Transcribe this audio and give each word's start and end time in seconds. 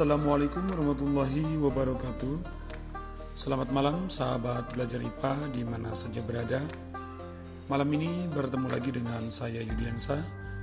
Assalamualaikum 0.00 0.64
warahmatullahi 0.64 1.60
wabarakatuh. 1.60 2.40
Selamat 3.36 3.68
malam 3.68 4.08
sahabat 4.08 4.72
belajar 4.72 4.96
IPA 4.96 5.52
di 5.52 5.60
mana 5.60 5.92
saja 5.92 6.24
berada. 6.24 6.64
Malam 7.68 7.84
ini 8.00 8.24
bertemu 8.32 8.72
lagi 8.72 8.96
dengan 8.96 9.28
saya 9.28 9.60
Yudiansa 9.60 10.16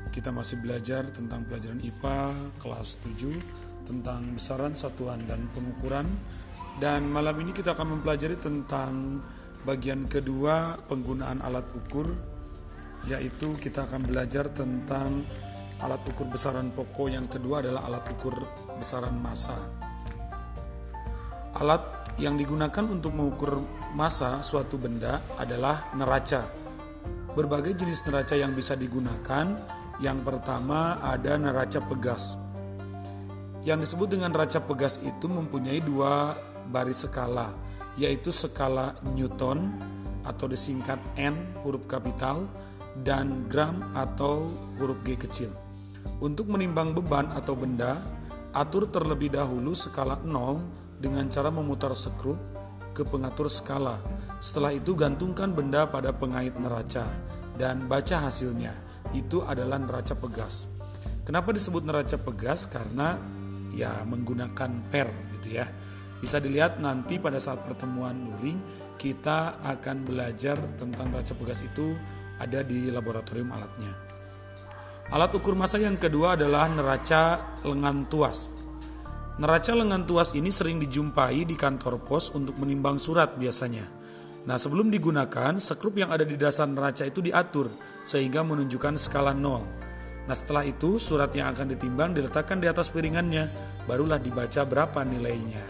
Kita 0.10 0.34
masih 0.34 0.58
belajar 0.58 1.06
tentang 1.14 1.46
pelajaran 1.46 1.78
IPA 1.86 2.34
kelas 2.58 2.98
7 3.06 3.86
Tentang 3.86 4.26
besaran 4.34 4.74
satuan 4.74 5.22
dan 5.30 5.46
pengukuran. 5.54 6.10
Dan 6.82 7.06
malam 7.06 7.38
ini 7.38 7.54
kita 7.54 7.78
akan 7.78 8.02
mempelajari 8.02 8.42
tentang 8.42 9.22
bagian 9.70 10.10
kedua 10.10 10.82
penggunaan 10.90 11.46
alat 11.46 11.70
ukur 11.78 12.10
Yaitu 13.06 13.54
kita 13.62 13.86
akan 13.86 14.02
belajar 14.02 14.50
tentang 14.50 15.22
alat 15.78 16.02
ukur 16.10 16.26
besaran 16.30 16.74
pokok 16.74 17.08
yang 17.12 17.30
kedua 17.30 17.62
adalah 17.62 17.86
alat 17.86 18.06
ukur 18.18 18.34
besaran 18.82 19.14
massa. 19.18 19.58
Alat 21.58 22.14
yang 22.18 22.38
digunakan 22.38 22.86
untuk 22.86 23.14
mengukur 23.14 23.62
massa 23.94 24.42
suatu 24.42 24.78
benda 24.82 25.22
adalah 25.38 25.94
neraca. 25.94 26.46
Berbagai 27.38 27.78
jenis 27.78 28.02
neraca 28.10 28.34
yang 28.34 28.54
bisa 28.58 28.74
digunakan. 28.74 29.78
Yang 29.98 30.20
pertama 30.22 31.02
ada 31.02 31.42
neraca 31.42 31.82
pegas. 31.82 32.38
Yang 33.66 33.90
disebut 33.90 34.14
dengan 34.14 34.30
neraca 34.30 34.62
pegas 34.62 35.02
itu 35.02 35.26
mempunyai 35.26 35.82
dua 35.82 36.38
baris 36.70 37.02
skala, 37.10 37.50
yaitu 37.98 38.30
skala 38.30 38.94
Newton 39.02 39.74
atau 40.22 40.46
disingkat 40.46 41.02
N 41.18 41.34
huruf 41.66 41.90
kapital 41.90 42.46
dan 43.02 43.50
gram 43.50 43.90
atau 43.98 44.54
huruf 44.78 45.02
G 45.02 45.18
kecil. 45.18 45.67
Untuk 46.18 46.50
menimbang 46.50 46.98
beban 46.98 47.30
atau 47.30 47.54
benda, 47.54 48.02
atur 48.56 48.90
terlebih 48.90 49.30
dahulu 49.30 49.78
skala 49.78 50.18
0 50.26 50.98
dengan 50.98 51.30
cara 51.30 51.54
memutar 51.54 51.94
skrup 51.94 52.42
ke 52.98 53.06
pengatur 53.06 53.46
skala. 53.54 54.02
Setelah 54.42 54.74
itu 54.74 54.98
gantungkan 54.98 55.54
benda 55.54 55.86
pada 55.86 56.10
pengait 56.10 56.58
neraca 56.58 57.06
dan 57.58 57.86
baca 57.86 58.26
hasilnya. 58.26 58.74
Itu 59.14 59.46
adalah 59.46 59.78
neraca 59.78 60.18
pegas. 60.18 60.66
Kenapa 61.22 61.54
disebut 61.54 61.86
neraca 61.86 62.18
pegas? 62.18 62.66
Karena 62.66 63.20
ya 63.76 64.02
menggunakan 64.02 64.90
per 64.90 65.14
gitu 65.38 65.62
ya. 65.62 65.70
Bisa 66.18 66.42
dilihat 66.42 66.82
nanti 66.82 67.22
pada 67.22 67.38
saat 67.38 67.62
pertemuan 67.62 68.18
luring 68.26 68.58
kita 68.98 69.62
akan 69.62 70.10
belajar 70.10 70.58
tentang 70.82 71.14
neraca 71.14 71.38
pegas 71.38 71.62
itu 71.62 71.94
ada 72.42 72.66
di 72.66 72.90
laboratorium 72.90 73.54
alatnya. 73.54 74.07
Alat 75.08 75.32
ukur 75.40 75.56
massa 75.56 75.80
yang 75.80 75.96
kedua 75.96 76.36
adalah 76.36 76.68
neraca 76.68 77.40
lengan 77.64 78.12
tuas. 78.12 78.52
Neraca 79.40 79.72
lengan 79.72 80.04
tuas 80.04 80.36
ini 80.36 80.52
sering 80.52 80.84
dijumpai 80.84 81.48
di 81.48 81.56
kantor 81.56 82.04
pos 82.04 82.36
untuk 82.36 82.60
menimbang 82.60 83.00
surat 83.00 83.40
biasanya. 83.40 83.88
Nah 84.44 84.60
sebelum 84.60 84.92
digunakan, 84.92 85.56
skrup 85.64 85.96
yang 85.96 86.12
ada 86.12 86.28
di 86.28 86.36
dasar 86.36 86.68
neraca 86.68 87.08
itu 87.08 87.24
diatur 87.24 87.72
sehingga 88.04 88.44
menunjukkan 88.44 89.00
skala 89.00 89.32
0. 89.32 90.28
Nah 90.28 90.36
setelah 90.36 90.68
itu 90.68 91.00
surat 91.00 91.32
yang 91.32 91.56
akan 91.56 91.72
ditimbang 91.72 92.12
diletakkan 92.12 92.60
di 92.60 92.68
atas 92.68 92.92
piringannya, 92.92 93.48
barulah 93.88 94.20
dibaca 94.20 94.68
berapa 94.68 95.08
nilainya. 95.08 95.64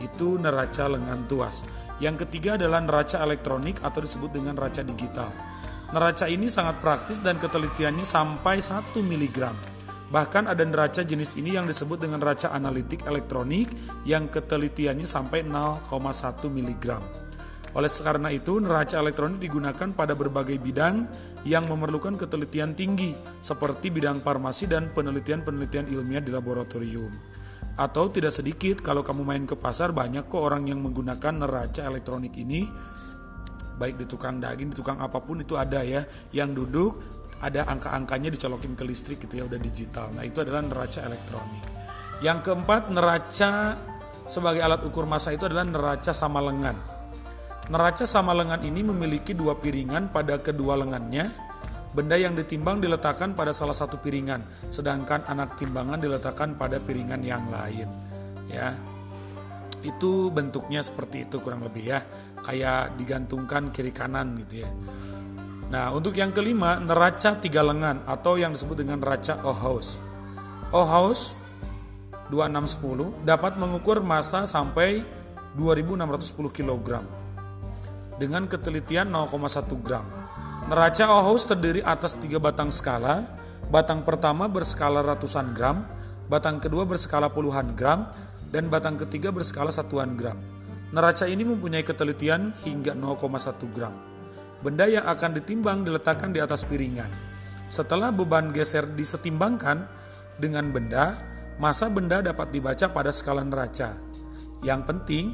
Itu 0.00 0.40
neraca 0.40 0.88
lengan 0.88 1.28
tuas. 1.28 1.68
Yang 2.00 2.24
ketiga 2.24 2.56
adalah 2.56 2.80
neraca 2.80 3.20
elektronik 3.20 3.84
atau 3.84 4.00
disebut 4.00 4.32
dengan 4.32 4.56
neraca 4.56 4.80
digital. 4.80 5.53
Neraca 5.94 6.26
ini 6.26 6.50
sangat 6.50 6.82
praktis 6.82 7.22
dan 7.22 7.38
ketelitiannya 7.38 8.02
sampai 8.02 8.58
1 8.58 8.98
mg. 8.98 9.38
Bahkan 10.10 10.50
ada 10.50 10.66
neraca 10.66 11.06
jenis 11.06 11.38
ini 11.38 11.54
yang 11.54 11.70
disebut 11.70 12.02
dengan 12.02 12.18
neraca 12.18 12.50
analitik 12.50 13.06
elektronik 13.06 13.70
yang 14.02 14.26
ketelitiannya 14.26 15.06
sampai 15.06 15.46
0,1 15.46 16.50
mg. 16.50 16.86
Oleh 17.78 17.90
karena 18.02 18.34
itu, 18.34 18.58
neraca 18.58 18.98
elektronik 18.98 19.38
digunakan 19.38 19.94
pada 19.94 20.18
berbagai 20.18 20.58
bidang 20.58 21.06
yang 21.46 21.70
memerlukan 21.70 22.18
ketelitian 22.18 22.74
tinggi, 22.74 23.14
seperti 23.38 23.94
bidang 23.94 24.18
farmasi 24.18 24.66
dan 24.66 24.90
penelitian-penelitian 24.90 25.94
ilmiah 25.94 26.22
di 26.22 26.34
laboratorium. 26.34 27.14
Atau 27.78 28.10
tidak 28.10 28.34
sedikit, 28.34 28.82
kalau 28.82 29.06
kamu 29.06 29.22
main 29.22 29.46
ke 29.46 29.54
pasar, 29.58 29.94
banyak 29.94 30.26
kok 30.26 30.42
orang 30.42 30.66
yang 30.66 30.82
menggunakan 30.82 31.38
neraca 31.38 31.86
elektronik 31.86 32.34
ini 32.38 32.66
baik 33.74 33.98
di 33.98 34.06
tukang 34.06 34.38
daging 34.38 34.70
di 34.70 34.76
tukang 34.78 35.02
apa 35.02 35.18
pun 35.18 35.42
itu 35.42 35.58
ada 35.58 35.82
ya 35.82 36.06
yang 36.30 36.54
duduk 36.54 37.14
ada 37.44 37.68
angka-angkanya 37.68 38.32
dicolokin 38.32 38.72
ke 38.72 38.84
listrik 38.88 39.18
gitu 39.28 39.36
ya 39.36 39.44
udah 39.44 39.60
digital. 39.60 40.08
Nah 40.16 40.24
itu 40.24 40.40
adalah 40.40 40.64
neraca 40.64 41.04
elektronik. 41.04 41.64
Yang 42.24 42.38
keempat 42.48 42.82
neraca 42.88 43.50
sebagai 44.24 44.64
alat 44.64 44.80
ukur 44.80 45.04
massa 45.04 45.28
itu 45.34 45.44
adalah 45.44 45.68
neraca 45.68 46.12
sama 46.16 46.40
lengan. 46.40 46.72
Neraca 47.68 48.04
sama 48.08 48.32
lengan 48.32 48.64
ini 48.64 48.80
memiliki 48.80 49.36
dua 49.36 49.60
piringan 49.60 50.08
pada 50.08 50.40
kedua 50.40 50.80
lengannya. 50.80 51.52
Benda 51.94 52.18
yang 52.18 52.34
ditimbang 52.34 52.82
diletakkan 52.82 53.38
pada 53.38 53.54
salah 53.54 53.76
satu 53.76 54.02
piringan 54.02 54.66
sedangkan 54.66 55.30
anak 55.30 55.54
timbangan 55.54 56.02
diletakkan 56.02 56.58
pada 56.58 56.82
piringan 56.82 57.22
yang 57.22 57.46
lain 57.52 57.86
ya. 58.48 58.74
Itu 59.84 60.32
bentuknya 60.32 60.80
seperti 60.80 61.28
itu 61.28 61.38
kurang 61.44 61.62
lebih 61.62 61.84
ya 61.84 62.00
kayak 62.44 63.00
digantungkan 63.00 63.72
kiri 63.72 63.90
kanan 63.90 64.36
gitu 64.44 64.62
ya. 64.62 64.70
Nah 65.72 65.90
untuk 65.90 66.12
yang 66.14 66.30
kelima 66.30 66.76
neraca 66.76 67.40
tiga 67.40 67.64
lengan 67.64 68.04
atau 68.04 68.36
yang 68.36 68.52
disebut 68.52 68.84
dengan 68.84 69.00
neraca 69.00 69.40
Ohaus 69.42 69.98
Ohaus 70.70 71.34
2610 72.28 73.24
dapat 73.24 73.56
mengukur 73.56 74.04
massa 74.04 74.44
sampai 74.44 75.02
2610 75.56 76.50
kg 76.50 77.02
dengan 78.20 78.46
ketelitian 78.46 79.10
0,1 79.10 79.70
gram. 79.82 80.06
Neraca 80.70 81.04
Ohaus 81.14 81.44
terdiri 81.44 81.84
atas 81.84 82.16
tiga 82.16 82.38
batang 82.38 82.70
skala. 82.70 83.42
Batang 83.64 84.04
pertama 84.04 84.44
berskala 84.44 85.00
ratusan 85.00 85.56
gram 85.56 85.82
batang 86.28 86.56
kedua 86.56 86.88
berskala 86.88 87.28
puluhan 87.28 87.76
gram 87.76 88.08
dan 88.48 88.72
batang 88.72 88.96
ketiga 88.96 89.28
berskala 89.28 89.68
satuan 89.68 90.16
gram. 90.16 90.36
Neraca 90.94 91.26
ini 91.26 91.42
mempunyai 91.42 91.82
ketelitian 91.82 92.54
hingga 92.62 92.94
0,1 92.94 93.74
gram. 93.74 93.90
Benda 94.62 94.86
yang 94.86 95.02
akan 95.10 95.34
ditimbang 95.34 95.82
diletakkan 95.82 96.30
di 96.30 96.38
atas 96.38 96.62
piringan. 96.62 97.10
Setelah 97.66 98.14
beban 98.14 98.54
geser 98.54 98.86
disetimbangkan 98.86 99.90
dengan 100.38 100.70
benda, 100.70 101.18
masa 101.58 101.90
benda 101.90 102.22
dapat 102.22 102.54
dibaca 102.54 102.86
pada 102.94 103.10
skala 103.10 103.42
neraca. 103.42 103.98
Yang 104.62 104.80
penting, 104.86 105.24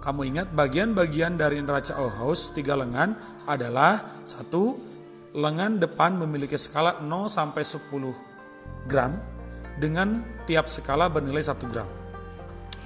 kamu 0.00 0.32
ingat 0.32 0.48
bagian-bagian 0.56 1.36
dari 1.36 1.60
neraca 1.60 2.00
Ohaus 2.00 2.56
tiga 2.56 2.72
lengan 2.80 3.12
adalah 3.44 4.24
satu 4.24 4.80
lengan 5.36 5.76
depan 5.76 6.16
memiliki 6.16 6.56
skala 6.56 6.96
0 7.04 7.28
sampai 7.28 7.60
10 7.60 8.88
gram 8.88 9.20
dengan 9.76 10.24
tiap 10.48 10.64
skala 10.64 11.12
bernilai 11.12 11.44
1 11.44 11.60
gram. 11.68 11.88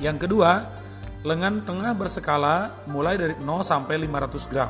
Yang 0.03 0.27
kedua, 0.27 0.83
lengan 1.25 1.65
tengah 1.65 1.97
berskala 1.97 2.85
mulai 2.85 3.17
dari 3.17 3.33
0 3.41 3.65
sampai 3.65 3.97
500 3.97 4.45
gram 4.45 4.69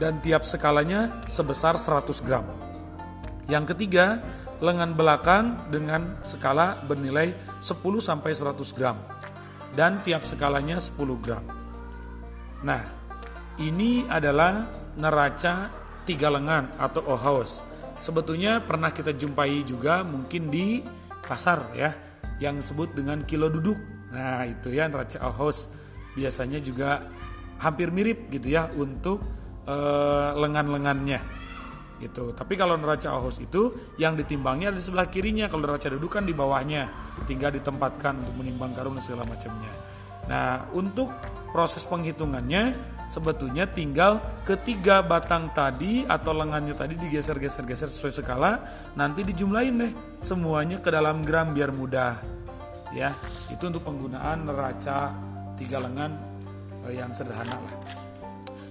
dan 0.00 0.16
tiap 0.24 0.42
skalanya 0.48 1.22
sebesar 1.28 1.76
100 1.76 2.24
gram. 2.24 2.48
Yang 3.44 3.76
ketiga, 3.76 4.24
lengan 4.64 4.96
belakang 4.96 5.68
dengan 5.68 6.16
skala 6.24 6.80
bernilai 6.88 7.36
10 7.60 7.76
sampai 8.00 8.32
100 8.32 8.72
gram 8.72 8.96
dan 9.76 10.00
tiap 10.00 10.24
skalanya 10.24 10.80
10 10.80 10.96
gram. 11.20 11.44
Nah, 12.64 12.80
ini 13.60 14.08
adalah 14.08 14.64
neraca 14.96 15.68
tiga 16.08 16.32
lengan 16.32 16.72
atau 16.80 17.04
ohaus. 17.04 17.60
Sebetulnya 18.00 18.64
pernah 18.64 18.88
kita 18.96 19.12
jumpai 19.12 19.60
juga 19.68 20.00
mungkin 20.00 20.48
di 20.48 20.80
pasar 21.28 21.68
ya 21.76 21.92
yang 22.40 22.56
disebut 22.64 22.96
dengan 22.96 23.20
kilo 23.28 23.52
duduk 23.52 23.93
Nah 24.14 24.46
itu 24.46 24.70
ya 24.70 24.86
neraca 24.86 25.18
Ahos 25.26 25.66
biasanya 26.14 26.62
juga 26.62 27.02
hampir 27.58 27.90
mirip 27.90 28.30
gitu 28.30 28.54
ya 28.54 28.70
untuk 28.78 29.18
uh, 29.66 30.30
lengan-lengannya 30.38 31.18
gitu. 31.98 32.30
Tapi 32.34 32.54
kalau 32.54 32.78
neraca 32.78 33.10
Ahos 33.10 33.42
itu 33.42 33.74
yang 33.98 34.14
ditimbangnya 34.14 34.70
ada 34.70 34.78
di 34.78 34.84
sebelah 34.84 35.10
kirinya, 35.10 35.50
kalau 35.50 35.66
neraca 35.66 35.90
duduk 35.90 36.14
kan 36.14 36.26
di 36.26 36.34
bawahnya, 36.34 36.90
tinggal 37.26 37.50
ditempatkan 37.54 38.22
untuk 38.22 38.34
menimbang 38.38 38.74
karung 38.74 38.94
dan 38.98 39.02
segala 39.02 39.26
macamnya. 39.26 39.72
Nah 40.30 40.70
untuk 40.74 41.10
proses 41.54 41.86
penghitungannya 41.86 42.74
sebetulnya 43.06 43.68
tinggal 43.70 44.18
ketiga 44.42 45.04
batang 45.04 45.54
tadi 45.54 46.02
atau 46.08 46.34
lengannya 46.34 46.74
tadi 46.74 46.98
digeser-geser-geser 46.98 47.86
sesuai 47.90 48.14
skala, 48.22 48.52
nanti 48.98 49.22
dijumlahin 49.22 49.74
deh 49.78 49.92
semuanya 50.18 50.82
ke 50.82 50.90
dalam 50.90 51.22
gram 51.22 51.54
biar 51.54 51.70
mudah 51.70 52.43
ya. 52.94 53.10
Itu 53.50 53.68
untuk 53.68 53.82
penggunaan 53.84 54.46
neraca 54.46 55.12
tiga 55.58 55.82
lengan 55.82 56.14
eh, 56.88 56.96
yang 56.96 57.10
sederhana 57.10 57.58
lah. 57.58 57.74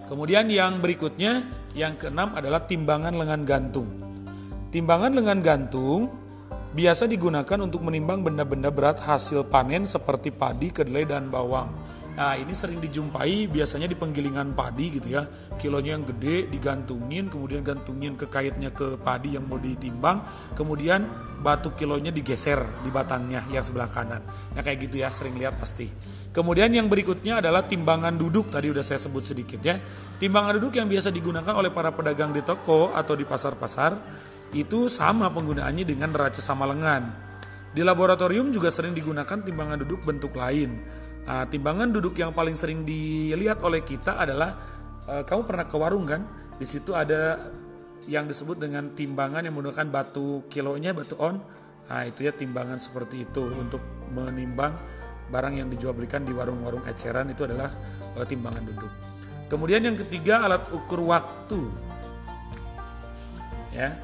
Kemudian 0.08 0.52
yang 0.52 0.84
berikutnya 0.84 1.48
yang 1.76 1.96
keenam 1.96 2.36
adalah 2.36 2.64
timbangan 2.64 3.16
lengan 3.16 3.42
gantung. 3.44 3.90
Timbangan 4.74 5.14
lengan 5.14 5.40
gantung 5.46 6.02
biasa 6.74 7.06
digunakan 7.06 7.60
untuk 7.62 7.86
menimbang 7.86 8.26
benda-benda 8.26 8.74
berat 8.74 8.98
hasil 8.98 9.46
panen 9.48 9.86
seperti 9.86 10.34
padi, 10.34 10.74
kedelai, 10.74 11.06
dan 11.06 11.30
bawang. 11.30 11.70
Nah 12.14 12.38
ini 12.38 12.54
sering 12.54 12.78
dijumpai 12.78 13.50
biasanya 13.50 13.90
di 13.90 13.98
penggilingan 13.98 14.54
padi 14.54 15.02
gitu 15.02 15.18
ya. 15.18 15.26
Kilonya 15.58 15.98
yang 15.98 16.06
gede 16.06 16.46
digantungin 16.46 17.26
kemudian 17.26 17.66
gantungin 17.66 18.14
ke 18.14 18.30
kaitnya 18.30 18.70
ke 18.70 19.02
padi 19.02 19.34
yang 19.34 19.50
mau 19.50 19.58
ditimbang 19.58 20.22
Kemudian 20.54 21.10
batu 21.42 21.74
kilonya 21.74 22.14
digeser 22.14 22.62
di 22.86 22.94
batangnya 22.94 23.42
yang 23.50 23.66
sebelah 23.66 23.90
kanan. 23.90 24.22
Nah 24.54 24.62
kayak 24.62 24.86
gitu 24.86 25.02
ya 25.02 25.10
sering 25.10 25.34
lihat 25.42 25.58
pasti. 25.58 25.90
Kemudian 26.34 26.70
yang 26.74 26.86
berikutnya 26.86 27.42
adalah 27.42 27.66
timbangan 27.66 28.14
duduk. 28.14 28.54
Tadi 28.54 28.70
udah 28.70 28.86
saya 28.86 29.02
sebut 29.02 29.26
sedikit 29.26 29.62
ya. 29.66 29.82
Timbangan 30.22 30.62
duduk 30.62 30.78
yang 30.78 30.86
biasa 30.86 31.10
digunakan 31.10 31.54
oleh 31.58 31.74
para 31.74 31.90
pedagang 31.94 32.30
di 32.30 32.46
toko 32.46 32.94
atau 32.94 33.14
di 33.18 33.26
pasar-pasar 33.26 33.92
Itu 34.54 34.86
sama 34.86 35.34
penggunaannya 35.34 35.82
dengan 35.82 36.14
neraca 36.14 36.38
sama 36.38 36.70
lengan. 36.70 37.10
Di 37.74 37.82
laboratorium 37.82 38.54
juga 38.54 38.70
sering 38.70 38.94
digunakan 38.94 39.42
timbangan 39.42 39.82
duduk 39.82 40.06
bentuk 40.06 40.38
lain 40.38 41.02
Nah, 41.24 41.48
timbangan 41.48 41.88
duduk 41.96 42.20
yang 42.20 42.36
paling 42.36 42.60
sering 42.60 42.84
dilihat 42.84 43.64
oleh 43.64 43.80
kita 43.80 44.20
adalah 44.20 44.60
uh, 45.08 45.24
kamu 45.24 45.42
pernah 45.48 45.66
ke 45.68 45.76
warung 45.80 46.04
kan? 46.04 46.28
Di 46.60 46.68
situ 46.68 46.92
ada 46.92 47.52
yang 48.04 48.28
disebut 48.28 48.60
dengan 48.60 48.92
timbangan 48.92 49.48
yang 49.48 49.56
menggunakan 49.56 49.88
batu 49.88 50.44
kilonya, 50.52 50.92
batu 50.92 51.16
on. 51.16 51.40
Nah, 51.88 52.04
itu 52.04 52.28
ya 52.28 52.36
timbangan 52.36 52.76
seperti 52.76 53.24
itu 53.24 53.44
untuk 53.56 53.80
menimbang 54.12 54.76
barang 55.32 55.56
yang 55.56 55.72
dijual 55.72 55.96
belikan 55.96 56.28
di 56.28 56.36
warung-warung 56.36 56.84
eceran 56.84 57.32
itu 57.32 57.48
adalah 57.48 57.72
uh, 58.20 58.28
timbangan 58.28 58.64
duduk. 58.68 58.92
Kemudian 59.48 59.80
yang 59.80 59.96
ketiga 59.96 60.44
alat 60.44 60.68
ukur 60.76 61.08
waktu. 61.08 61.72
Ya, 63.74 63.98